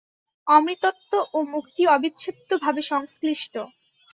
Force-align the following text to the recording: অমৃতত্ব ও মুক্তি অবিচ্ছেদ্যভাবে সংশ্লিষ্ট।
অমৃতত্ব 0.47 1.11
ও 1.33 1.39
মুক্তি 1.53 1.83
অবিচ্ছেদ্যভাবে 1.87 2.81
সংশ্লিষ্ট। 2.91 3.53